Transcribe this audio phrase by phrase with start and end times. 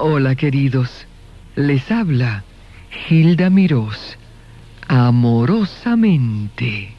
[0.00, 1.08] Hola queridos,
[1.56, 2.44] les habla
[3.10, 4.16] Hilda Mirós,
[4.86, 6.94] amorosamente.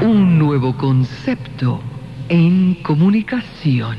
[0.00, 1.80] Un nuevo concepto
[2.28, 3.96] en comunicación.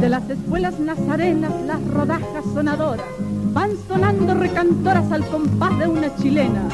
[0.00, 3.06] De las escuelas nazarenas las rodajas sonadoras
[3.58, 6.68] van sonando recantoras al compás de una chilena.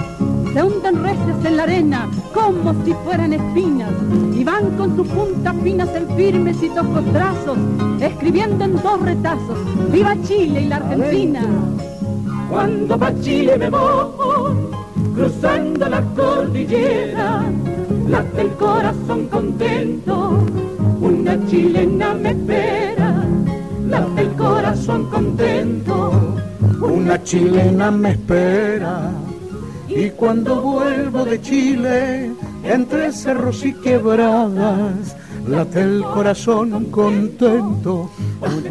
[0.53, 3.91] Se hunden recias en la arena como si fueran espinas
[4.35, 7.57] y van con sus puntas finas en firmes y toscos trazos,
[8.01, 9.59] escribiendo en dos retazos,
[9.91, 11.41] ¡Viva Chile y la Argentina!
[12.51, 14.55] Cuando pa' Chile me voy,
[15.15, 17.45] cruzando la cordillera,
[18.11, 20.39] late el corazón contento,
[21.01, 21.94] una chilena
[27.15, 29.13] una chilena me espera.
[29.89, 32.33] Y cuando vuelvo de Chile,
[32.65, 35.15] entre cerros y quebradas,
[35.47, 38.11] late el corazón contento,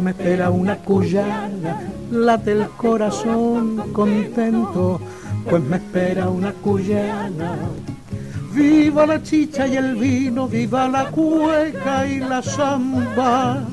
[0.02, 5.00] me espera una cuyana, late el corazón contento,
[5.48, 7.56] pues me espera una cuyana.
[8.52, 13.64] Viva la chicha y el vino, viva la cueca y la samba.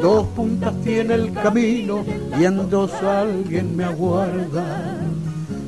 [0.00, 2.04] Dos puntas tiene el camino
[2.38, 4.98] y en dos alguien me aguarda.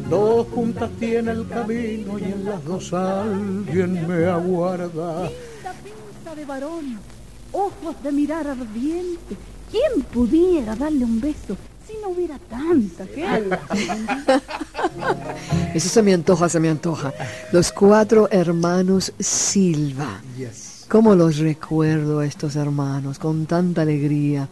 [0.09, 5.25] Dos puntas tiene el camino y en las dos alguien me aguarda.
[5.25, 6.99] Linda pinta de varón,
[7.53, 9.37] ojos de mirar ardiente.
[9.71, 13.59] ¿Quién pudiera darle un beso si no hubiera tanta gente?
[15.75, 17.13] Eso se me antoja, se me antoja.
[17.53, 20.21] Los cuatro hermanos Silva.
[20.93, 24.47] ¿Cómo los recuerdo a estos hermanos con tanta alegría?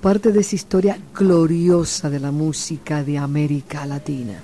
[0.00, 4.40] Parte de esa historia gloriosa de la música de América Latina.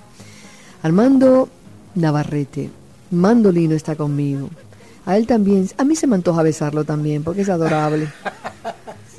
[0.82, 1.48] Armando
[1.94, 2.68] Navarrete,
[3.12, 4.50] mandolino está conmigo.
[5.06, 8.12] A él también, a mí se me antoja besarlo también porque es adorable.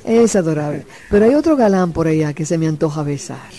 [0.04, 0.86] Es adorable.
[1.10, 3.50] Pero hay otro galán por allá que se me antoja besar.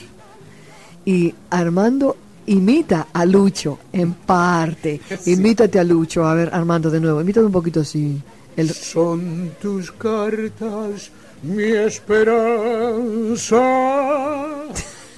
[1.04, 2.16] Y Armando
[2.46, 5.02] imita a Lucho en parte.
[5.26, 6.26] Imítate a Lucho.
[6.26, 7.20] A ver, Armando, de nuevo.
[7.20, 8.22] Imítate un poquito así.
[8.58, 8.70] El...
[8.74, 11.12] Son tus cartas
[11.44, 13.58] mi esperanza,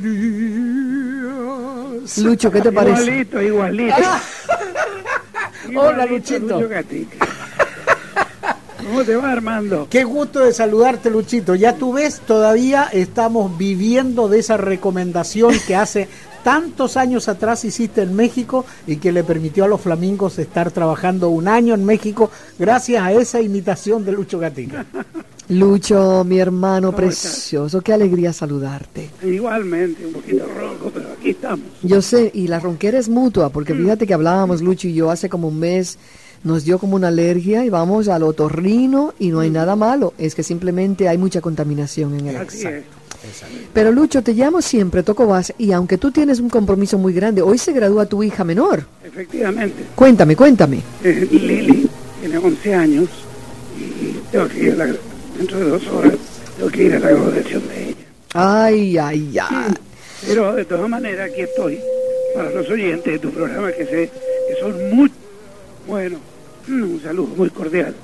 [2.19, 3.03] Lucho, ¿qué te parece?
[3.03, 3.95] Igualito, igualito.
[5.77, 6.61] Hola, Luchito.
[6.61, 7.30] Lucho Gatica.
[8.87, 9.87] ¿Cómo te va, Armando?
[9.91, 11.55] Qué gusto de saludarte, Luchito.
[11.55, 16.09] Ya tú ves, todavía estamos viviendo de esa recomendación que hace
[16.43, 21.29] tantos años atrás hiciste en México y que le permitió a los flamingos estar trabajando
[21.29, 24.87] un año en México gracias a esa imitación de Lucho Gatica.
[25.51, 29.11] Lucho, mi hermano precioso, qué alegría saludarte.
[29.23, 31.67] Igualmente, un poquito ronco, pero aquí estamos.
[31.83, 35.29] Yo sé, y la ronquera es mutua, porque fíjate que hablábamos, Lucho y yo, hace
[35.29, 35.99] como un mes,
[36.43, 40.35] nos dio como una alergia y vamos al otorrino y no hay nada malo, es
[40.35, 42.85] que simplemente hay mucha contaminación en el aire.
[43.75, 47.43] Pero Lucho, te llamo siempre, toco base, y aunque tú tienes un compromiso muy grande,
[47.43, 48.85] hoy se gradúa tu hija menor.
[49.05, 49.85] Efectivamente.
[49.95, 50.81] Cuéntame, cuéntame.
[51.05, 51.89] Eh, Lili
[52.21, 53.09] tiene 11 años
[53.79, 54.95] y tengo que ir a la,
[55.37, 56.15] dentro de dos horas,
[56.57, 57.97] tengo que ir a la graduación de ella.
[58.33, 59.75] Ay, ay, ay.
[60.27, 61.79] Pero de todas maneras aquí estoy
[62.35, 64.11] para los oyentes de tu programa que sé
[64.49, 65.11] que son muy
[65.87, 66.19] bueno.
[66.71, 67.95] Un saludo muy cordial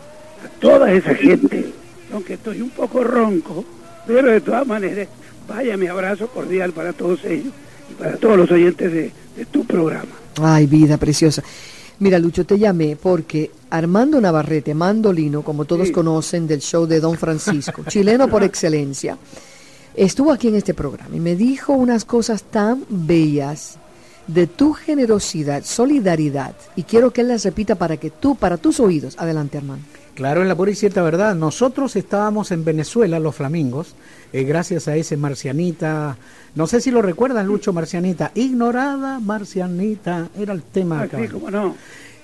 [0.45, 1.73] a toda esa gente,
[2.13, 3.65] aunque estoy un poco ronco,
[4.07, 5.09] pero de todas maneras,
[5.49, 7.53] vaya mi abrazo cordial para todos ellos
[7.91, 10.11] y para todos los oyentes de, de tu programa.
[10.43, 11.43] Ay, vida preciosa.
[11.99, 15.93] Mira, Lucho, te llamé porque Armando Navarrete, mandolino, como todos Sí.
[15.95, 19.17] conocen del show de Don Francisco, chileno por excelencia,
[19.95, 23.79] estuvo aquí en este programa y me dijo unas cosas tan bellas
[24.27, 28.81] de tu generosidad, solidaridad, y quiero que él las repita para que tú, para tus
[28.81, 29.17] oídos.
[29.19, 29.85] Adelante, Armando.
[30.15, 31.35] Claro, es la pura y cierta verdad.
[31.35, 33.95] Nosotros estábamos en Venezuela, los flamingos,
[34.33, 36.17] eh, gracias a ese marcianita.
[36.55, 38.33] No sé si lo recuerdan, Lucho Marcianita.
[38.35, 41.07] Ignorada Marcianita, era el tema.
[41.07, 41.33] Caballo.
[41.33, 41.75] como no.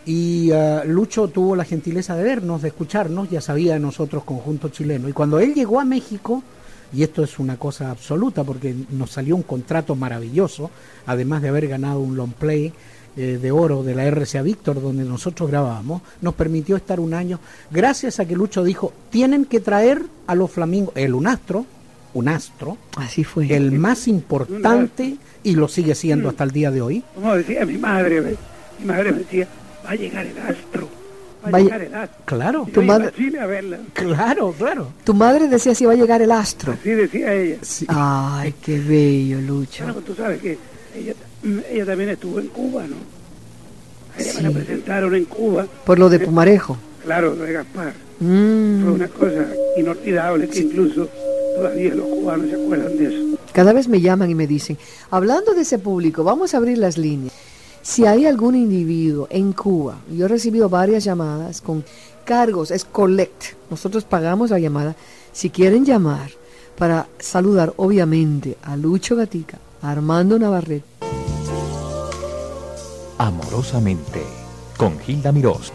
[0.06, 4.70] Y ah, Lucho tuvo la gentileza de vernos, de escucharnos, ya sabía de nosotros, conjunto
[4.70, 5.08] chileno.
[5.08, 6.42] Y cuando él llegó a México,
[6.92, 10.70] y esto es una cosa absoluta porque nos salió un contrato maravilloso,
[11.06, 12.72] además de haber ganado un long play
[13.16, 17.40] eh, de oro de la RCA Víctor, donde nosotros grabábamos, nos permitió estar un año,
[17.70, 21.66] gracias a que Lucho dijo, tienen que traer a los flamingos, el unastro,
[22.14, 23.54] un astro, Así fue.
[23.54, 27.78] el más importante, y lo sigue siendo hasta el día de hoy, Como decía mi
[27.78, 28.36] madre,
[28.78, 29.48] mi madre me decía,
[29.84, 30.88] va a llegar el astro.
[31.44, 32.22] Va a Vaya- llegar el astro.
[32.24, 33.78] Claro, Tu madre- a Chile a verla.
[33.94, 34.88] claro, claro.
[35.04, 36.72] Tu madre decía si va a llegar el astro.
[36.72, 37.56] Así decía ella.
[37.62, 37.84] Sí.
[37.88, 39.84] Ay, qué bello, Lucho.
[39.84, 40.56] Bueno, tú sabes que
[40.96, 41.14] ella,
[41.70, 42.96] ella también estuvo en Cuba, ¿no?
[44.18, 44.54] Ella me la Sí.
[44.54, 46.76] presentaron en Cuba, Por lo de Pumarejo.
[47.04, 47.92] claro, de Gaspar.
[48.18, 49.46] Fue Mm, una cosa
[49.76, 51.08] inolvidable que incluso
[51.56, 53.38] todavía los cubanos se acuerdan de eso.
[53.52, 54.78] Cada vez me llaman y me dicen,
[55.10, 57.32] hablando de ese público, vamos a abrir las líneas.
[57.82, 61.84] Si hay algún individuo en Cuba, yo he recibido varias llamadas con
[62.24, 63.54] cargos, es collect.
[63.70, 64.94] Nosotros pagamos la llamada.
[65.32, 66.30] Si quieren llamar
[66.78, 70.84] para saludar, obviamente, a Lucho Gatica, Armando Navarrete,
[73.18, 74.22] Amorosamente,
[74.76, 75.72] con Gilda Mirós.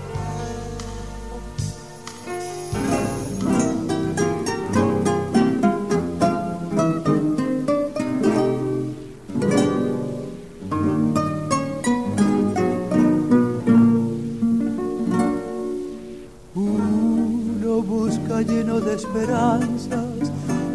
[18.42, 20.31] Lleno de esperanzas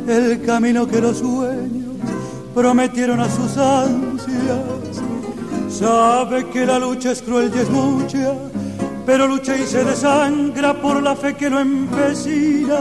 [0.08, 1.94] el camino que los sueños
[2.54, 5.00] prometieron a sus ansias.
[5.68, 8.34] Sabe que la lucha es cruel y es mucha,
[9.06, 12.80] pero lucha y se desangra por la fe que lo empecina.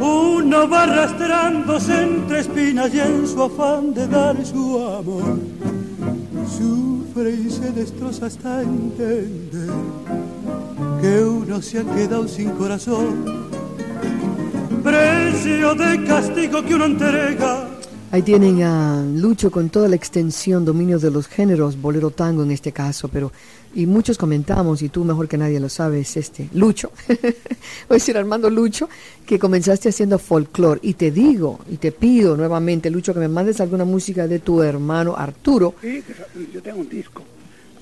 [0.00, 5.38] Uno va arrastrándose entre espinas y en su afán de dar su amor,
[6.58, 10.21] sufre y se destroza hasta entender
[11.02, 13.24] que uno se ha quedado sin corazón.
[14.84, 17.68] Precio de castigo que uno entrega.
[18.12, 22.52] Ahí tienen a Lucho con toda la extensión, dominio de los géneros, bolero tango en
[22.52, 23.32] este caso, pero
[23.74, 27.24] y muchos comentamos, y tú mejor que nadie lo sabes, este, Lucho, voy
[27.88, 28.88] a decir Armando Lucho,
[29.26, 33.60] que comenzaste haciendo folclore, y te digo, y te pido nuevamente, Lucho, que me mandes
[33.62, 36.04] alguna música de tu hermano Arturo, Sí,
[36.52, 37.22] yo tengo un disco,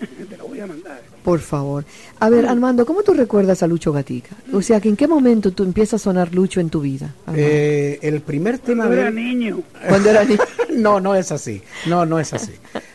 [0.28, 1.00] te lo voy a mandar.
[1.24, 1.84] por favor.
[2.18, 4.36] A ver, Armando, ¿cómo tú recuerdas a Lucho Gatica?
[4.52, 7.14] O sea, que ¿en qué momento tú empiezas a sonar Lucho en tu vida?
[7.34, 10.40] Eh, el primer tema Cuando de era niño, Cuando era niño.
[10.76, 11.62] no, no es así.
[11.86, 12.52] No, no es así.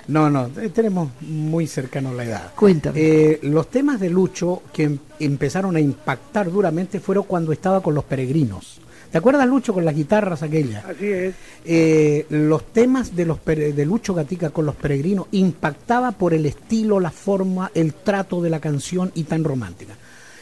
[0.07, 2.52] No, no, eh, tenemos muy cercano la edad.
[2.56, 3.00] Cuéntame.
[3.00, 7.96] Eh, los temas de Lucho que em- empezaron a impactar duramente fueron cuando estaba con
[7.96, 8.80] los peregrinos.
[9.16, 10.84] ¿Te acuerdas, Lucho, con las guitarras aquellas?
[10.84, 11.36] así es.
[11.64, 17.00] Eh, los temas de, los de Lucho Gatica con los peregrinos impactaba por el estilo,
[17.00, 19.94] la forma, el trato de la canción y tan romántica.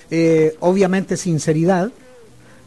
[0.10, 1.92] Eh, obviamente, sinceridad,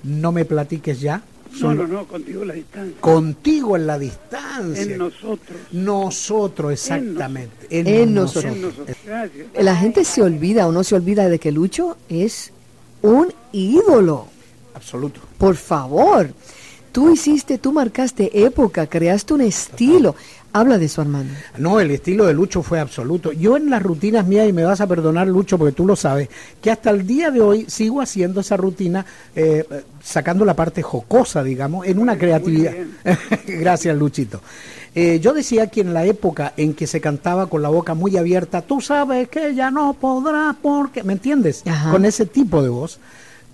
[0.05, 1.23] no me platiques ya.
[1.50, 3.00] No, son no, no, contigo la distancia.
[3.00, 4.82] Contigo en la distancia.
[4.85, 5.58] En nosotros.
[5.73, 7.67] Nosotros, exactamente.
[7.69, 8.55] En nosotros.
[8.55, 8.97] En nosotros.
[9.05, 9.47] Gracias.
[9.58, 12.53] La gente se olvida o no se olvida de que Lucho es
[13.03, 14.29] un ídolo.
[14.73, 15.25] Absoluto.
[15.38, 16.30] Por favor,
[16.92, 20.14] tú hiciste, tú marcaste época, creaste un estilo.
[20.52, 21.34] Habla de eso, Armando.
[21.58, 23.30] No, el estilo de Lucho fue absoluto.
[23.32, 26.30] Yo en las rutinas mías, y me vas a perdonar, Lucho, porque tú lo sabes,
[26.62, 29.04] que hasta el día de hoy sigo haciendo esa rutina,
[29.34, 29.66] eh,
[30.02, 32.72] sacando la parte jocosa, digamos, en una creatividad.
[33.46, 34.40] Gracias, Luchito.
[34.94, 38.16] Eh, yo decía que en la época en que se cantaba con la boca muy
[38.16, 41.64] abierta, tú sabes que ya no podrá porque, ¿me entiendes?
[41.66, 41.90] Ajá.
[41.90, 42.98] Con ese tipo de voz.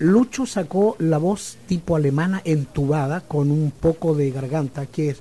[0.02, 5.18] Lucho sacó la voz tipo alemana entubada con un poco de garganta, que es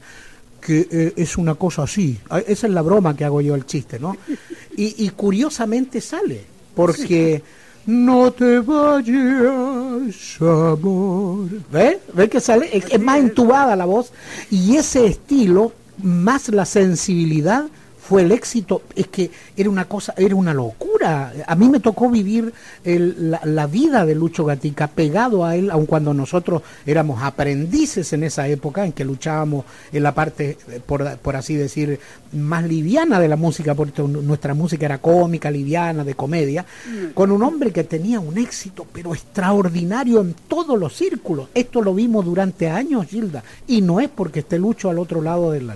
[0.60, 2.20] que eh, es una cosa así.
[2.30, 4.16] Ah, Esa es la broma que hago yo, el chiste, ¿no?
[4.76, 6.44] Y, y curiosamente sale,
[6.76, 7.42] porque
[7.86, 11.48] no te vayas, amor.
[11.72, 11.98] ¿Ves?
[12.14, 12.70] ¿Ves que sale?
[12.76, 14.12] Es, es más entubada la voz
[14.50, 17.66] y ese estilo, más la sensibilidad,
[18.12, 18.82] fue el éxito.
[18.94, 21.32] Es que era una cosa, era una locura.
[21.48, 22.52] A mí me tocó vivir
[22.84, 28.12] el- la, la vida de Lucho Gatica pegado a él, aun cuando nosotros éramos aprendices
[28.12, 29.64] en esa época en que luchábamos
[29.94, 32.02] en la parte, eh, por, por así decir,
[32.34, 36.66] más liviana de la música, porque nuestra música era cómica, liviana, de comedia,
[37.14, 41.48] con un hombre que tenía un éxito, pero extraordinario en todos los círculos.
[41.54, 45.52] Esto lo vimos durante años, Gilda, y no es porque esté Lucho al otro lado
[45.52, 45.72] del...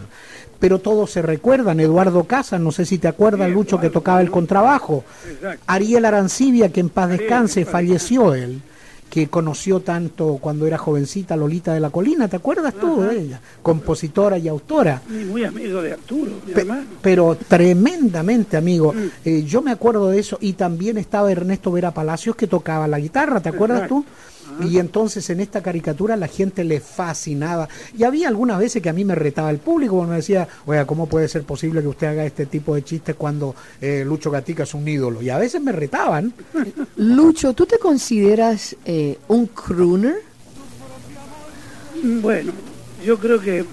[0.59, 4.21] Pero todos se recuerdan, Eduardo Casas, no sé si te acuerdas, Sí, Lucho, que tocaba
[4.21, 5.03] el contrabajo.
[5.29, 5.63] Exacto.
[5.67, 8.61] Ariel Arancibia, que en paz descanse, falleció él,
[9.09, 13.39] que conoció tanto cuando era jovencita Lolita de la Colina, ¿te acuerdas tú de ella?
[13.61, 15.01] Compositora y autora.
[15.09, 16.83] Y muy amigo de Arturo, mi Pe- hermano.
[17.01, 18.93] pero tremendamente, amigo.
[19.23, 22.99] Eh, yo me acuerdo de eso y también estaba Ernesto Vera Palacios que tocaba la
[22.99, 23.95] guitarra, ¿te acuerdas Exacto.
[23.95, 24.05] tú?
[24.61, 27.67] Y entonces en esta caricatura la gente le fascinaba.
[27.97, 31.07] Y había algunas veces que a mí me retaba el público, me decía, oiga, ¿cómo
[31.07, 34.73] puede ser posible que usted haga este tipo de chistes cuando eh, Lucho Gatica es
[34.73, 35.21] un ídolo?
[35.21, 36.33] Y a veces me retaban.
[36.97, 40.21] Lucho, ¿tú te consideras eh, un crooner?
[42.03, 42.51] Bueno,
[43.05, 43.65] yo creo que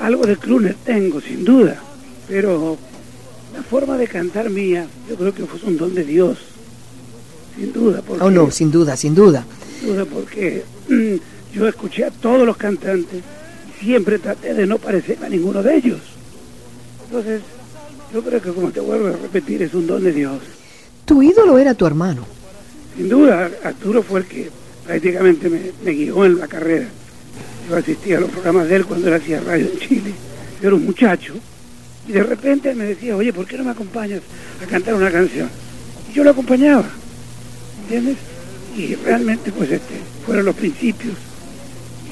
[0.00, 1.80] algo de crooner tengo, sin duda,
[2.28, 2.76] pero
[3.54, 6.38] la forma de cantar mía, yo creo que fue un don de Dios.
[7.56, 8.02] Sin duda.
[8.06, 9.44] Porque, Oh, no, sin duda, sin duda.
[9.80, 11.14] Sin duda, porque mm,
[11.56, 13.22] yo escuché a todos los cantantes
[13.80, 16.00] y siempre traté de no parecerme a ninguno de ellos.
[17.06, 17.40] Entonces,
[18.12, 20.38] yo creo que como te vuelvo a repetir, es un don de Dios.
[21.04, 22.24] Tu ídolo era tu hermano.
[22.96, 24.50] Sin duda, Arturo fue el que
[24.86, 26.88] prácticamente me, me guió en la carrera.
[27.68, 30.12] Yo asistía a los programas de él cuando él hacía radio en Chile.
[30.62, 31.34] Yo era un muchacho.
[32.08, 34.20] Y de repente me decía, oye, ¿por qué no me acompañas
[34.62, 35.48] a cantar una canción?
[36.10, 36.88] Y yo lo acompañaba.
[37.86, 38.16] ¿Entiendes?
[38.76, 41.14] Y realmente, pues, este, fueron los principios.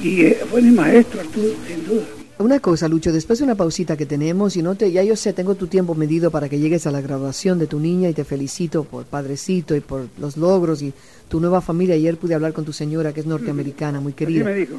[0.01, 2.05] Y eh, fue mi maestro, Arturo, sin duda.
[2.37, 5.33] Una cosa, Lucho, después de una pausita que tenemos, y no te, ya yo sé,
[5.33, 8.23] tengo tu tiempo medido para que llegues a la graduación de tu niña y te
[8.23, 10.93] felicito por padrecito y por los logros y
[11.27, 11.95] tu nueva familia.
[11.95, 14.45] Ayer pude hablar con tu señora, que es norteamericana, muy querida.
[14.45, 14.75] me dijo.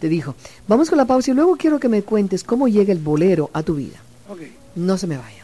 [0.00, 0.34] Te dijo,
[0.66, 3.62] vamos con la pausa y luego quiero que me cuentes cómo llega el bolero a
[3.62, 4.00] tu vida.
[4.28, 4.40] Ok.
[4.76, 5.39] No se me vaya.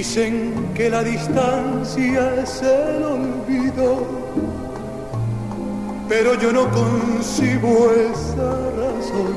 [0.00, 3.98] Dicen que la distancia es el olvido,
[6.08, 9.34] pero yo no concibo esa razón,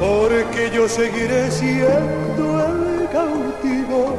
[0.00, 4.16] porque yo seguiré siendo el cautivo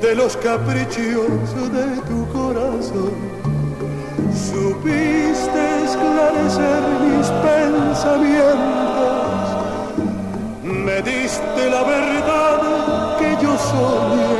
[0.00, 3.14] de los caprichos de tu corazón.
[4.32, 9.23] Supiste esclarecer mis pensamientos
[11.04, 12.58] diste la verdad
[13.18, 14.34] que yo soñé,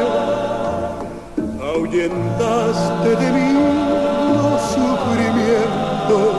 [1.62, 3.50] ahuyentaste de mí
[4.34, 6.34] los sufrimientos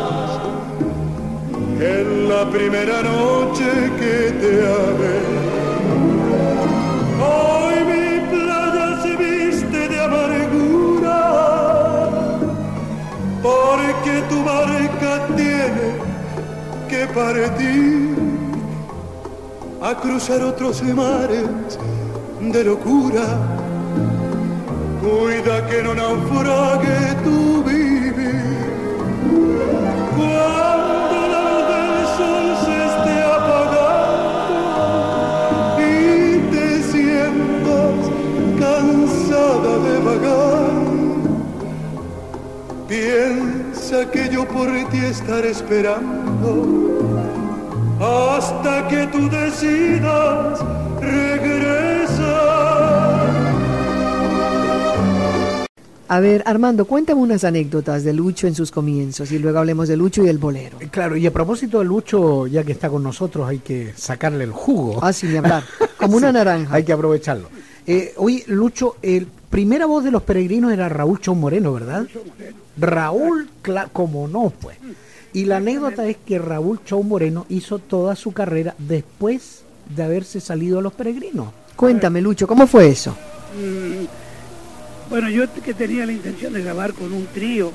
[1.79, 3.67] en la primera noche
[3.99, 4.51] que te
[4.83, 5.17] amé.
[7.31, 11.21] Hoy mi playa se viste de amargura,
[13.43, 15.87] porque tu barca tiene
[16.89, 17.74] que partir
[19.85, 21.77] a cruzar otros mares
[22.41, 23.25] de locura.
[24.99, 28.65] Cuida que no naufrague tu vivir.
[30.17, 34.57] Cuando la luz del sol se esté apagando
[35.77, 35.91] y
[36.53, 37.97] te sientas
[38.59, 40.75] cansada de vagar,
[42.87, 47.04] piensa que yo por ti estaré esperando
[47.99, 50.59] hasta que tú decidas
[50.99, 52.35] regresar.
[56.07, 59.97] A ver, Armando, cuéntame unas anécdotas de Lucho en sus comienzos y luego hablemos de
[59.97, 60.77] Lucho y el bolero.
[60.79, 64.43] Eh, Claro, y a propósito de Lucho, ya que está con nosotros, hay que sacarle
[64.43, 64.99] el jugo.
[65.01, 65.63] Ah, sin hablar.
[65.97, 66.75] Como una Sí, naranja.
[66.75, 67.49] Hay que aprovecharlo.
[67.87, 72.05] Eh, oye, Lucho, el primera voz de los peregrinos era Raúl Chau Moreno, ¿verdad?
[72.77, 73.49] Raúl,
[73.91, 74.77] como no, pues.
[75.35, 79.63] Y la anécdota es que Raúl Chau Moreno hizo toda su carrera después
[79.93, 81.49] de haberse salido a los peregrinos.
[81.75, 83.11] Cuéntame, Lucho, ¿cómo fue eso?
[83.11, 84.05] Mm,
[85.09, 87.69] bueno, yo que tenía la intención de grabar con un trío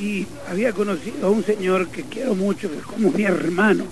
[0.00, 3.84] y había conocido a un señor que quiero mucho, que es como mi hermano,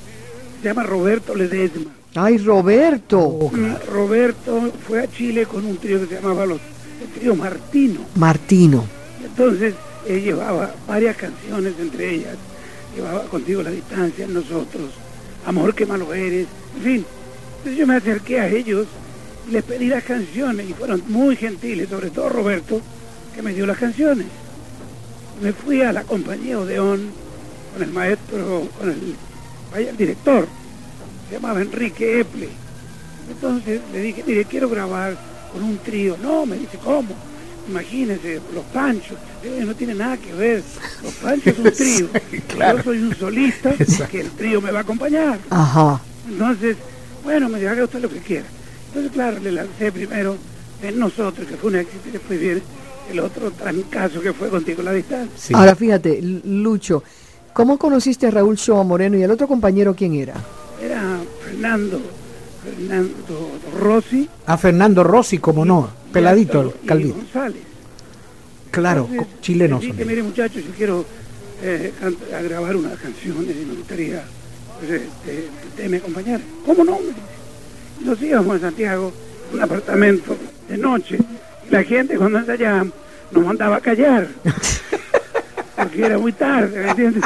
[0.62, 1.90] se llama Roberto Ledesma.
[2.14, 3.50] Ay, Roberto.
[3.52, 6.60] Mm, Roberto fue a Chile con un trío que se llamaba los,
[7.02, 8.00] el trío Martino.
[8.14, 8.86] Martino.
[9.22, 9.74] Entonces
[10.06, 12.36] él llevaba varias canciones, entre ellas
[12.94, 14.90] llevaba contigo la distancia, nosotros,
[15.46, 17.06] amor que malo eres, en fin.
[17.58, 18.86] Entonces yo me acerqué a ellos,
[19.50, 22.80] les pedí las canciones y fueron muy gentiles, sobre todo Roberto,
[23.34, 24.26] que me dio las canciones.
[25.42, 27.10] Me fui a la compañía Odeón
[27.72, 29.14] con el maestro, con el,
[29.72, 30.46] vaya, el director,
[31.28, 32.48] se llamaba Enrique Eple.
[33.30, 35.16] Entonces le dije, mire, quiero grabar
[35.52, 36.16] con un trío.
[36.20, 37.14] No, me dice, ¿cómo?
[37.68, 39.16] Imagínese, los panchos.
[39.42, 40.62] "Oye, no tiene nada que ver.
[41.02, 42.08] Los panchos es un trío.
[42.48, 42.78] claro.
[42.78, 44.08] Yo soy un solista Exacto.
[44.12, 45.38] que el trío me va a acompañar.
[45.50, 46.00] Ajá.
[46.28, 46.76] Entonces,
[47.24, 48.46] bueno, me dijo, haga usted lo que quiera.
[48.88, 50.36] Entonces, claro, le lancé primero
[50.82, 52.62] en nosotros, que fue un éxito, y después viene
[53.10, 55.36] el otro trancazo que fue contigo a la distancia.
[55.36, 55.52] Sí.
[55.54, 57.02] Ahora fíjate, Lucho,
[57.52, 60.34] ¿cómo conociste a Raúl Shoa Moreno y el otro compañero quién era?
[60.82, 62.00] Era Fernando,
[62.64, 64.28] Fernando Rossi.
[64.46, 67.14] A Fernando Rossi, como no, peladito, el y calvito.
[67.16, 67.62] González.
[68.70, 71.04] Claro, Entonces, chilenos dije, mire muchachos, yo quiero
[71.62, 71.92] eh,
[72.34, 74.22] a grabar unas canciones y me gustaría
[74.80, 76.42] pues, este, me acompañaran.
[76.64, 76.98] ¿Cómo no?
[78.04, 79.12] Nos íbamos a Santiago,
[79.52, 80.36] un apartamento
[80.68, 81.18] de noche,
[81.68, 82.94] y la gente cuando ensayábamos
[83.30, 84.28] nos mandaba a callar.
[85.76, 87.24] porque era muy tarde, ¿me entiendes?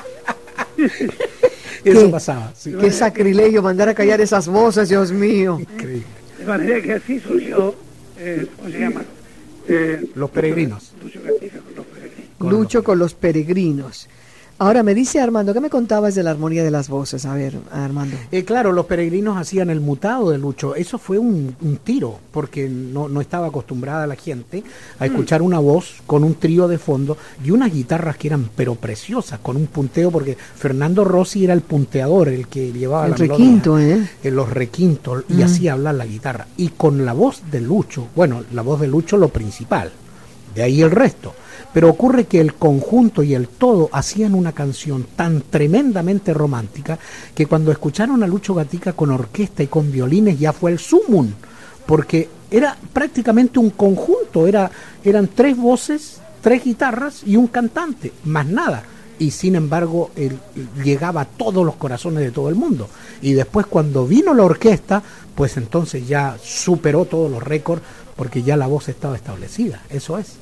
[1.85, 2.53] Eso pasaba.
[2.55, 2.75] Sí.
[2.81, 5.59] Qué sacrilegio mandar a callar esas voces, Dios mío.
[5.61, 6.05] Increíble.
[6.39, 7.75] De manera que así surgió,
[8.19, 9.05] eh, ¿cómo se llama?
[9.69, 10.93] Eh, Los peregrinos.
[12.41, 14.09] Lucho con los peregrinos.
[14.65, 17.27] Ahora me dice Armando, ¿qué me contabas de la armonía de las voces?
[17.27, 18.17] A ver, Armando.
[18.33, 20.75] Eh, claro, los peregrinos hacían el mutado de Lucho.
[20.75, 24.65] Eso fue un, un tiro, porque no, no estaba acostumbrada la gente
[24.99, 28.75] a escuchar una voz con un trío de fondo y unas guitarras que eran pero
[28.75, 33.19] preciosas, con un punteo, porque Fernando Rossi era el punteador, el que llevaba El la
[33.19, 34.09] melodía, requinto, ¿eh?
[34.23, 35.43] en los requintos y Mm.
[35.43, 36.47] hacía hablar la guitarra.
[36.57, 39.93] Y con la voz de Lucho, bueno, la voz de Lucho lo principal,
[40.55, 41.35] de ahí el resto.
[41.75, 46.99] Pero ocurre que el conjunto y el todo hacían una canción tan tremendamente romántica
[47.35, 51.33] que cuando escucharon a Lucho Gatica con orquesta y con violines ya fue el sumum,
[51.85, 54.71] porque era prácticamente un conjunto, era,
[55.05, 58.85] eran tres voces, tres guitarras y un cantante, más nada
[59.19, 60.39] y sin embargo él
[60.83, 62.89] llegaba a todos los corazones de todo el mundo.
[63.23, 65.03] Y después cuando vino la orquesta,
[65.35, 67.83] pues entonces ya superó todos los récords
[68.17, 70.37] porque ya la voz estaba establecida, eso es.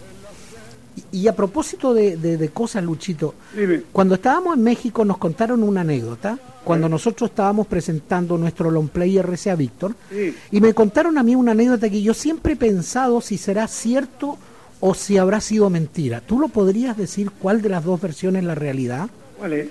[1.12, 3.82] Y, a propósito de, de- de cosas, Luchito, Dime.
[3.92, 9.18] cuando estábamos en México nos contaron una anécdota, cuando nosotros estábamos presentando nuestro long play
[9.18, 10.34] RCA Víctor, Sí.
[10.50, 14.36] y me contaron a mí una anécdota que yo siempre he pensado si será cierto
[14.80, 16.20] o si habrá sido mentira.
[16.20, 19.08] ¿Tú lo podrías decir cuál de las dos versiones es la realidad?
[19.38, 19.68] ¿Cuál es?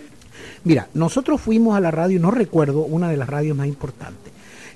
[0.64, 4.32] Mira, nosotros fuimos a la radio, no recuerdo, una de las radios más importantes.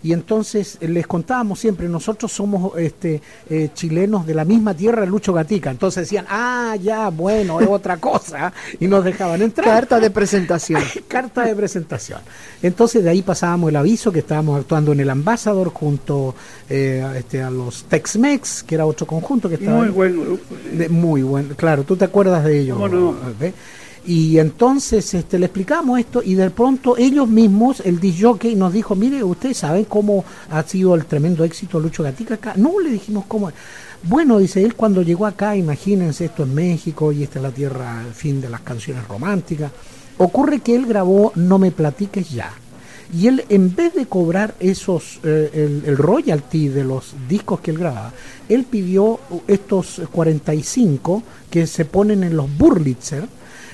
[0.06, 5.02] Y entonces eh, les contábamos siempre, nosotros somos este, eh, chilenos de la misma tierra
[5.02, 5.72] de Lucho Gatica.
[5.72, 8.54] Entonces decían, ah, ya, bueno, es otra cosa.
[8.80, 9.66] Y nos dejaban entrar.
[9.66, 10.80] Carta de presentación.
[11.08, 12.20] Carta de presentación.
[12.62, 16.36] Entonces de ahí pasábamos el aviso que estábamos actuando en el Ambassador junto
[16.70, 20.44] eh, a, este, a los Tex-Mex, que era otro conjunto que estaba Muy buen grupo.
[20.70, 20.78] sí.
[20.78, 22.78] De- muy bueno, claro, tú te acuerdas de ellos.
[22.78, 23.16] ¿Cómo no?
[24.08, 28.96] Y entonces este, le explicamos esto y de pronto ellos mismos, el disjockey nos dijo,
[28.96, 32.54] mire, ¿ustedes saben cómo ha sido el tremendo éxito Lucho Gatica acá?
[32.56, 33.52] No, le dijimos cómo.
[34.04, 38.04] Bueno, dice él, cuando llegó acá, imagínense, esto es México y esta es la tierra,
[38.06, 39.72] el fin de las canciones románticas.
[40.20, 42.54] Ocurre que él grabó No me platiques ya.
[43.12, 47.72] Y él, en vez de cobrar esos eh, el, el royalty de los discos que
[47.72, 48.14] él grababa,
[48.50, 53.28] él pidió estos 45 que se ponen en los Burlitzer,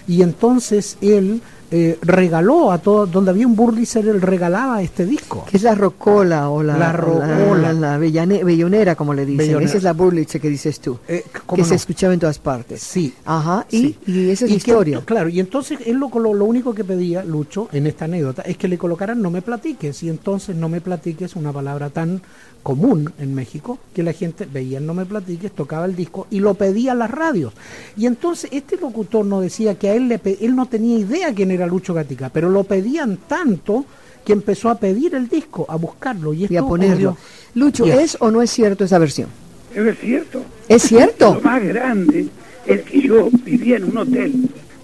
[0.08, 5.46] y entonces él eh, regaló a todos, donde había un Burlitzer, él regalaba este disco.
[5.50, 7.56] Que es la rocola o la, La rocola.
[7.56, 9.38] la, la bellane- bellonera, como le dicen.
[9.48, 9.66] Bellonera.
[9.70, 11.00] Esa es la burliche que dices tú.
[11.08, 11.76] Eh, que ¿cómo se no?
[11.78, 12.82] escuchaba en todas partes.
[12.84, 13.14] Sí.
[13.26, 13.98] Ajá, y, Sí.
[14.06, 15.02] y esa es la que- historia.
[15.06, 18.58] claro, y entonces él lo, lo, lo único que pedía, Lucho, en esta anécdota, es
[18.58, 20.04] que le colocaran no me platiques.
[20.04, 22.22] Y entonces no me platiques, una palabra tan
[22.64, 26.40] común en México, que la gente veía el no me platiques, tocaba el disco y
[26.40, 27.54] lo pedía a las radios.
[27.98, 31.50] Y entonces este locutor nos decía que a él, le, él no tenía idea quién
[31.50, 33.86] era Lucho Gatica, pero lo pedían tanto
[34.26, 36.34] que empezó a pedir el disco, a buscarlo.
[36.34, 37.12] Y, y a ponerlo.
[37.12, 37.18] ocurrió.
[37.56, 37.86] Lucho.
[37.86, 39.30] ¿es o no es cierto esa versión?
[39.74, 40.44] Es cierto.
[40.68, 41.36] ¿Es cierto?
[41.36, 42.28] Lo más grande
[42.66, 44.34] es que yo vivía en un hotel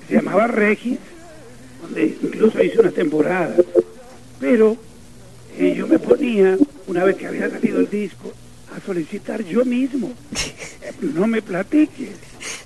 [0.02, 0.98] que se llamaba Regis,
[1.82, 3.56] donde incluso hice una temporada.
[4.40, 4.78] Pero
[5.58, 8.32] eh, yo me ponía, una vez que había salido el disco,
[8.78, 10.12] a solicitar yo mismo.
[10.82, 12.10] Eh, No me platiques.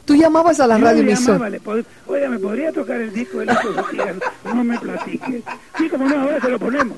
[0.06, 3.39] Tú llamabas a la Yo radio llamaba, le pod- Oiga, ¿me podría tocar el disco
[3.39, 4.15] de Gutiérrez?
[4.45, 5.43] No me platiques.
[5.78, 6.97] Sí, como no, ahora se lo ponemos.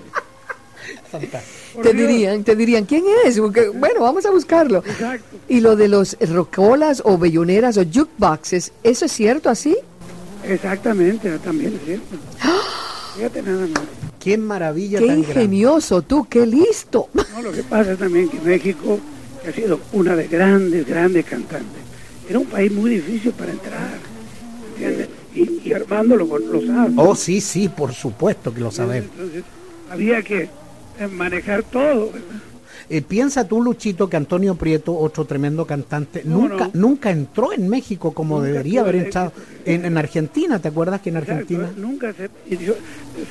[1.74, 2.08] Por Te Dios.
[2.08, 3.40] dirían, te dirían, ¿quién es?
[3.40, 4.80] Porque, bueno, vamos a buscarlo.
[4.86, 5.38] Exacto.
[5.48, 9.78] Y lo de los rocolas o belloneras o jukeboxes, ¿eso es cierto así?
[10.46, 12.16] Exactamente, también es cierto.
[13.16, 13.82] Fíjate nada más.
[14.24, 15.34] Qué maravilla Qué tan grande.
[15.42, 17.10] ingenioso tú, qué listo.
[17.14, 19.00] No, lo que pasa también que México,
[19.44, 21.82] que ha sido una de grandes, grandes cantantes,
[22.30, 23.98] era un país muy difícil para entrar,
[24.78, 25.10] ¿entiendes?
[25.36, 26.94] Y, y Armando lo, lo sabe.
[26.96, 29.10] Oh, sí, sí, por supuesto que lo sabemos.
[29.14, 29.44] Entonces,
[29.90, 30.48] había que
[31.12, 32.42] manejar todo, ¿verdad?
[32.90, 36.88] Eh, piensa tú, Luchito, que Antonio Prieto, otro tremendo cantante, ¿Cómo nunca, no?
[36.90, 39.32] nunca entró en México como Nunca debería haber entrado.
[39.66, 41.62] En, en Argentina, ¿te acuerdas que en Argentina?
[41.62, 42.76] Exacto, Nunca se, y yo-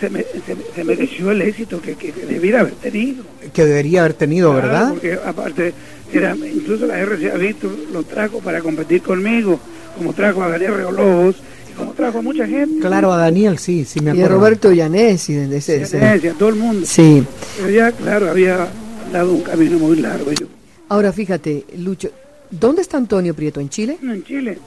[0.00, 3.24] se, me- se- se mereció el éxito que, que debiera haber tenido.
[3.52, 4.88] Que debería haber tenido, Claro, ¿verdad?
[4.90, 5.74] Porque aparte,
[6.12, 9.58] era, incluso la RCA Víctor lo trajo para competir conmigo,
[9.96, 11.36] como trajo a Daniel Reolobos
[11.76, 12.80] como trajo a mucha gente.
[12.86, 14.36] Claro, a Daniel, sí, sí me Y a acuerdo.
[14.36, 16.86] Roberto Llanesi, de ese, ese- Venecia, todo el mundo.
[16.86, 17.24] Sí.
[17.56, 18.68] Pero ya, claro, había
[19.12, 20.32] dado un camino muy largo.
[20.32, 20.46] Yo,
[20.88, 22.10] Ahora fíjate, Lucho,
[22.50, 23.60] ¿dónde está Antonio Prieto?
[23.60, 23.98] ¿En Chile?
[24.02, 24.58] en Chile,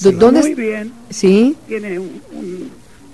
[0.00, 1.56] ¿Dó- ¿Dónde muy bien, Sí.
[1.68, 2.70] tiene un- un-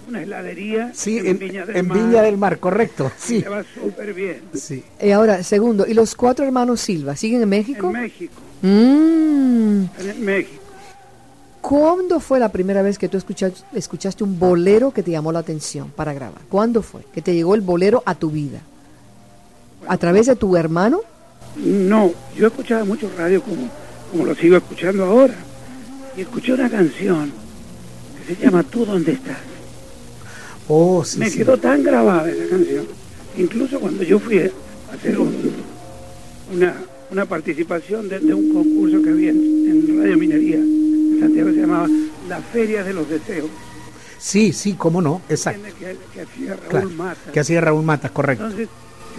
[0.08, 1.98] una heladería Sí, en, en, Viña del en Mar.
[1.98, 3.12] Viña del Mar, correcto.
[3.18, 4.40] Sí, Le va súper bien.
[4.54, 4.82] sí.
[4.98, 7.86] Eh, ahora, segundo, ¿y los cuatro hermanos Silva siguen en México?
[7.88, 9.84] En México, Mm.
[10.00, 10.62] en México.
[11.60, 15.40] ¿Cuándo fue la primera vez que tú escuchaste, escuchaste un bolero que te llamó la
[15.40, 16.40] atención para grabar?
[16.48, 18.60] ¿Cuándo fue que te llegó el bolero a tu vida?
[19.88, 21.00] ¿A través de tu hermano?
[21.56, 23.68] No, yo escuchaba mucho radio como,
[24.10, 25.34] como lo sigo escuchando ahora.
[26.16, 27.32] Y escuché una canción
[28.26, 29.38] que se llama Tú dónde estás.
[30.68, 31.38] Oh, sí, Me sí.
[31.38, 32.86] quedó tan grabada esa canción.
[33.36, 34.50] Incluso cuando yo fui a
[34.94, 35.52] hacer un-
[36.54, 36.74] una,
[37.10, 39.38] una participación de, de un concurso que había en,
[39.88, 41.88] en Radio Minería en Santiago, se llamaba
[42.28, 43.48] La Feria de los Deseos.
[44.18, 45.62] Sí, sí, cómo no, exacto.
[45.78, 47.32] Que, que hacía Raúl Claro, Mata.
[47.32, 48.44] que hacía Raúl Matas, correcto.
[48.44, 48.68] Entonces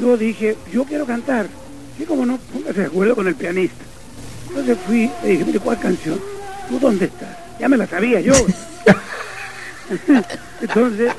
[0.02, 1.48] yo dije, yo quiero cantar.
[1.98, 3.84] Sí, como no, póngase de acuerdo con el pianista.
[4.50, 6.20] Entonces fui, le dije, mire, ¿cuál canción?
[6.68, 7.38] ¿Tú dónde estás?
[7.60, 8.34] Ya me la sabía yo.
[10.62, 11.12] Entonces,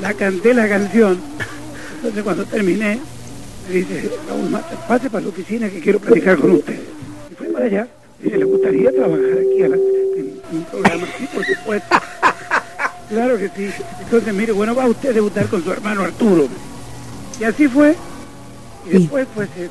[0.00, 1.20] la canté la canción.
[1.96, 2.98] Entonces cuando terminé,
[3.68, 6.80] me dice, Raúl pase para la oficina que quiero platicar con usted.
[7.30, 7.86] Y fui para allá.
[8.22, 11.06] Dice, ¿le gustaría trabajar aquí en, en un programa?
[11.18, 11.96] Sí, por supuesto.
[13.08, 13.70] Claro que sí.
[14.02, 16.48] Entonces, mire, bueno, va usted a debutar con su hermano Arturo.
[17.40, 17.94] Y así fue.
[18.90, 19.70] Y Y- después, pues, este,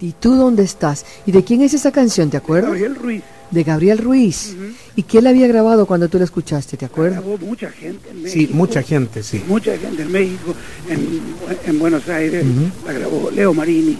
[0.00, 1.04] ¿Y tú dónde estás?
[1.26, 2.28] ¿Y de quién es esa canción?
[2.28, 2.70] ¿Te acuerdas?
[2.72, 4.56] Gabriel Ruiz De Gabriel Ruiz.
[4.96, 6.76] ¿Y quién la había grabado cuando tú la escuchaste?
[6.76, 7.20] ¿Te acuerdas?
[7.22, 8.54] grabó mucha gente en Sí, México.
[8.54, 9.42] mucha gente, sí.
[9.46, 10.54] Mucha gente en México,
[10.88, 11.20] en,
[11.66, 12.44] en Buenos Aires.
[12.44, 12.86] Ujú.
[12.86, 13.96] La grabó Leo Marini.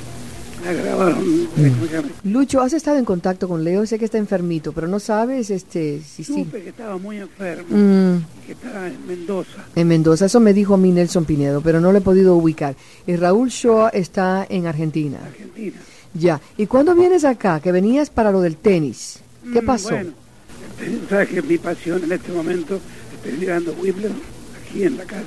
[2.24, 3.84] Lucho, ¿has estado en contacto con Leo?
[3.86, 6.44] Sé que está enfermito, pero no sabes este, si sí.
[6.44, 7.66] Supe que estaba muy enfermo.
[7.70, 9.64] Mm, Que estaba en Mendoza.
[9.74, 12.76] en Mendoza, eso me dijo a mí Nelson Pinedo, pero no le he podido ubicar.
[13.06, 15.18] Y Raúl Shoa está en Argentina.
[15.24, 15.76] Argentina.
[16.14, 16.40] Ya.
[16.56, 17.60] ¿Y cuándo vienes acá?
[17.60, 19.18] Que venías para lo del tenis.
[19.52, 19.90] ¿Qué Mm, pasó?
[19.90, 20.12] Bueno,
[21.10, 22.78] sabes que mi pasión en este momento,
[23.14, 24.16] estoy mirando Wimbledon
[24.64, 25.24] aquí en la casa,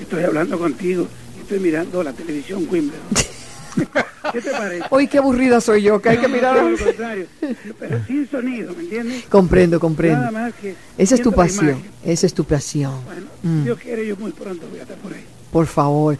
[0.00, 1.06] estoy hablando contigo
[1.40, 3.00] estoy mirando la televisión Wimbledon.
[4.32, 4.84] ¿Qué te parece?
[4.90, 6.56] Hoy qué aburrida soy yo, que hay que mirar.
[6.56, 7.26] Todo lo contrario,
[7.78, 9.24] pero sin sonido, ¿me entiendes?
[9.28, 10.32] comprendo, Nada comprendo.
[10.32, 12.92] más que Esa es tu pasión, esa es tu pasión.
[13.04, 13.64] Bueno, Mm.
[13.64, 15.24] Dios quiere, yo muy pronto voy a estar por ahí.
[15.52, 16.18] Por favor.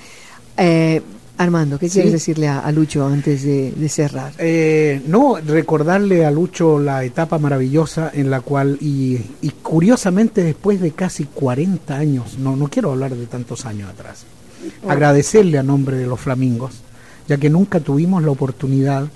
[0.57, 1.03] Eh,
[1.39, 1.95] Armando, ¿qué Sí.
[1.95, 4.33] quieres decirle a, a Lucho antes de, de cerrar?
[4.39, 10.81] Eh, no, recordarle a Lucho la etapa maravillosa en la cual, y, y curiosamente después
[10.83, 14.25] de casi 40 años, no, no quiero hablar de tantos años atrás,
[14.87, 16.83] agradecerle a nombre de los flamingos,
[17.31, 19.07] ya que nunca tuvimos la oportunidad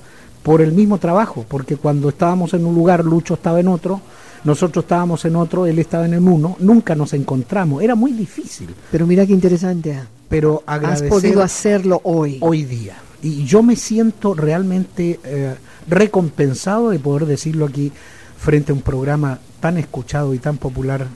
[0.44, 4.00] por el mismo trabajo, porque cuando estábamos en un lugar, Lucho estaba en otro,
[4.44, 8.68] nosotros estábamos en otro, él estaba en el uno, nunca nos encontramos, era muy difícil,
[8.92, 9.94] Pero mira qué interesante.
[9.94, 10.06] ah.
[10.28, 12.38] pero Has agradecer podido hacerlo hoy.
[12.40, 12.94] hoy día.
[13.20, 15.56] Y yo me siento realmente eh,
[15.88, 17.90] recompensado de poder decirlo aquí
[18.38, 21.08] frente a un programa tan escuchado y tan popular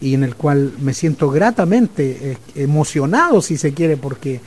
[0.00, 4.40] y en el cual me siento gratamente eh, emocionado, si se quiere, porque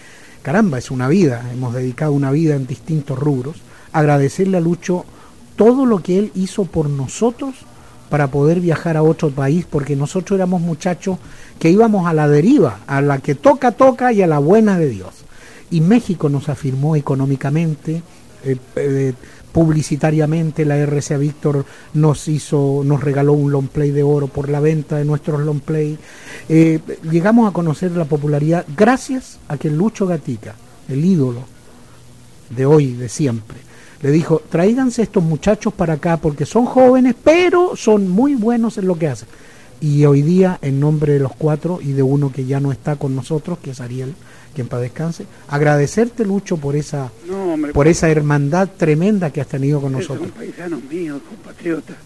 [0.44, 3.56] caramba, es una vida, hemos dedicado una vida en distintos rubros.
[3.92, 5.06] Agradecerle a Lucho
[5.56, 7.56] todo lo que él hizo por nosotros
[8.10, 11.18] para poder viajar a otro país, porque nosotros éramos muchachos
[11.58, 14.90] que íbamos a la deriva, a la que toca, toca y a la buena de
[14.90, 15.24] Dios.
[15.72, 18.04] Y México nos afirmó económicamente,
[18.44, 19.14] eh, eh,
[19.54, 24.60] publicitariamente, la RCA Víctor nos hizo, nos regaló un long play de oro por la
[24.60, 25.98] venta de nuestros long play.
[26.50, 30.56] Eh, llegamos a conocer la popularidad gracias a que Lucho Gatica,
[30.90, 31.42] el ídolo
[32.50, 33.60] de hoy, de siempre,
[34.02, 38.88] le dijo, tráiganse estos muchachos para acá porque son jóvenes, pero son muy buenos en
[38.88, 39.30] lo que hacen.
[39.80, 42.96] Y hoy día, en nombre de los cuatro y de uno que ya no está
[42.96, 44.16] con nosotros, que es Ariel,
[44.54, 49.48] quien para descanse, agradecerte, Lucho, por esa, No, hombre, por esa hermandad tremenda que has
[49.48, 50.20] tenido con nosotros.
[50.30, 51.98] son paisanos míos, compatriotas.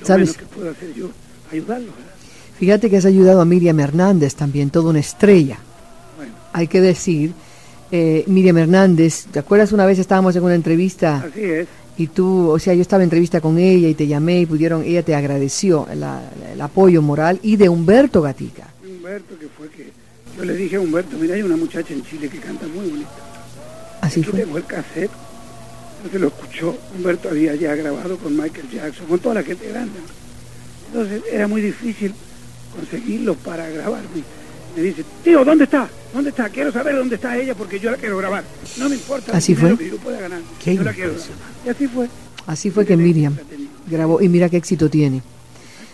[0.00, 0.36] Lo ¿Sabes?
[0.36, 1.10] que puedo hacer yo,
[1.52, 1.88] ayudarlos.
[1.94, 2.10] ¿verdad?
[2.58, 5.58] Fíjate que has ayudado a Miriam Hernández, también toda una estrella.
[6.16, 7.32] Bueno, Hay que decir,
[7.92, 11.68] eh, Miriam Hernández, ¿te acuerdas una vez estábamos en una entrevista así es.
[11.96, 14.82] y tú, o sea, yo estaba en entrevista con ella y te llamé y pudieron,
[14.84, 18.68] ella te agradeció la- la- el apoyo moral y de Humberto Gatica.
[18.86, 19.90] Humberto, que fue que
[20.36, 23.08] yo le dije a Humberto, mira, hay una muchacha en Chile que canta muy bonito.
[24.00, 24.40] Así fue.
[24.40, 25.10] tengo el cassette,
[25.98, 26.76] entonces lo escuchó.
[26.96, 29.98] Humberto había ya grabado con Michael Jackson, con toda la gente grande.
[30.88, 32.12] Entonces era muy difícil
[32.74, 34.22] conseguirlo para grabarme.
[34.76, 35.88] Me dice, tío, ¿dónde está?
[36.14, 36.48] ¿Dónde está?
[36.48, 38.44] Quiero saber dónde está ella porque yo la quiero grabar.
[38.78, 39.76] No me importa Así fue.
[39.76, 40.40] que yo pueda ganar.
[40.62, 41.28] Qué yo la quiero grabar.
[41.66, 42.08] Y así fue.
[42.46, 43.36] Así fue que Miriam
[43.88, 45.22] grabó y mira qué éxito tiene.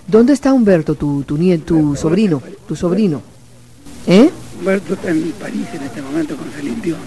[0.07, 2.40] ¿Dónde está Humberto, tu, tu, nie- tu sobrino?
[2.68, 3.22] Tu sobrino.
[4.07, 4.31] ¿Eh?
[4.59, 6.99] Humberto está en París en este momento con Celine Dion.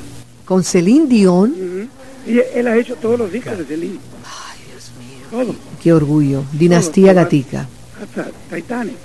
[0.46, 1.52] Con Celine Dion.
[1.52, 2.32] Ujú.
[2.32, 4.00] Y él ha hecho todos los discos de Celine.
[4.26, 5.28] Ay, Dios mío.
[5.32, 5.56] Todo.
[5.82, 6.44] Qué orgullo.
[6.54, 7.24] Dinastía Todo.
[7.24, 7.68] Gatica.
[8.02, 8.96] Hasta Titanic.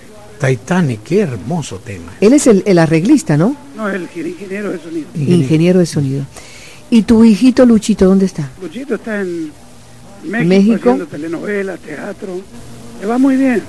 [0.40, 2.12] Titanic, qué hermoso tema.
[2.20, 3.56] Él es el, el arreglista, ¿no?
[3.76, 5.06] No, el ingeniero de sonido.
[5.14, 6.26] Ingeniero de sonido.
[6.90, 8.50] ¿Y tu hijito Luchito dónde está?
[8.60, 9.52] Luchito está en
[10.24, 10.74] México, México.
[10.90, 12.40] haciendo telenovelas, teatro.
[13.00, 13.62] Le va muy bien.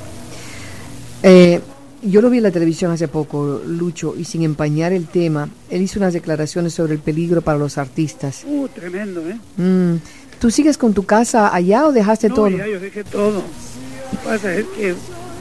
[1.23, 1.61] Eh,
[2.09, 5.81] yo lo vi en la televisión hace poco, Lucho, y sin empañar el tema, él
[5.81, 8.43] hizo unas declaraciones sobre el peligro para los artistas.
[8.45, 9.37] Uh, tremendo, ¿eh?
[9.57, 9.99] Mm.
[10.39, 12.49] ¿Tú sigues con tu casa allá o dejaste no, todo?
[12.49, 13.41] Ya, yo dejé todo.
[13.41, 14.93] Lo que pasa es que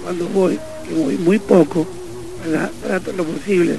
[0.03, 1.87] cuando voy, que voy muy poco,
[2.45, 2.71] ¿verdad?
[2.83, 3.77] trato lo posible,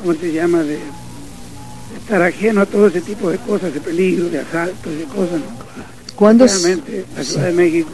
[0.00, 0.62] ¿cómo se llama?
[0.62, 5.04] De, de estar ajeno a todo ese tipo de cosas, de peligro, de asaltos, de
[5.04, 5.40] cosas.
[5.40, 5.68] ¿no?
[6.14, 7.90] ¿Cuándo Realmente la Ciudad de México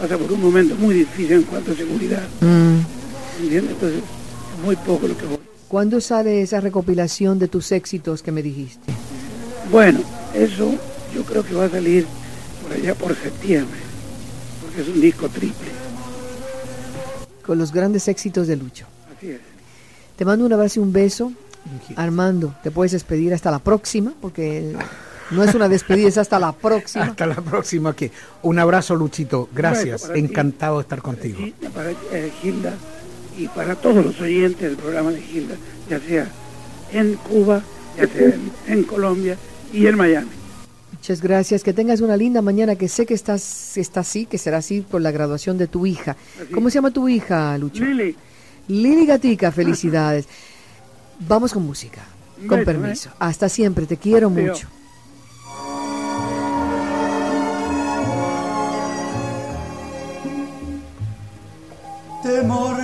[0.00, 2.22] pasa por un momento muy difícil en cuanto a seguridad.
[2.40, 2.93] Mm.
[3.40, 3.72] ¿Entiendes?
[3.72, 5.38] Entonces, es muy poco lo que voy.
[5.68, 8.92] ¿Cuándo sale esa recopilación de tus éxitos que me dijiste?
[9.70, 10.00] Bueno,
[10.34, 10.72] eso
[11.14, 12.06] yo creo que va a salir
[12.62, 13.78] por allá por septiembre,
[14.62, 15.68] porque es un disco triple.
[17.44, 18.86] Con los grandes éxitos de Lucho.
[19.16, 19.40] Así es.
[20.16, 21.32] Te mando un abrazo y un beso.
[21.96, 24.76] Armando, te puedes despedir hasta la próxima, porque
[25.30, 27.06] no es una despedida, es hasta la próxima.
[27.06, 27.96] Hasta la próxima.
[27.96, 29.48] Que un abrazo, Luchito.
[29.52, 30.10] Gracias.
[30.14, 31.38] Encantado de estar contigo.
[31.74, 32.74] Para eh, Gilda
[33.36, 35.56] y para todos los oyentes del programa de Gilda,
[35.88, 36.28] ya sea
[36.92, 37.62] en Cuba,
[37.96, 39.36] ya sea en, en Colombia
[39.72, 40.30] y en Miami.
[40.92, 41.62] Muchas gracias.
[41.62, 45.02] Que tengas una linda mañana, que sé que estás está así, que será así por
[45.02, 46.16] la graduación de tu hija.
[46.40, 47.84] Así ¿Cómo se llama tu hija, Lucho?
[47.84, 48.16] Lili,
[48.68, 50.26] Lili Gatica, felicidades.
[51.28, 52.02] Vamos con música.
[52.48, 53.10] Con permiso.
[53.18, 54.48] Hasta siempre, te quiero Adiós.
[54.48, 54.68] mucho.
[62.24, 62.83] te morderé